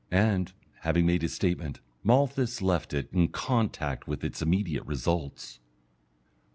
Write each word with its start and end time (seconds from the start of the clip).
And, 0.09 0.51
having 0.79 1.05
made 1.05 1.21
his 1.21 1.35
statement, 1.35 1.79
Malthus 2.03 2.59
left 2.59 2.91
it, 2.91 3.13
in 3.13 3.27
contact 3.27 4.07
with 4.07 4.23
its 4.23 4.41
immediate 4.41 4.83
results. 4.87 5.59